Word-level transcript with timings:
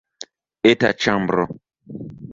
Eta 0.71 0.91
ĉambro. 1.05 1.47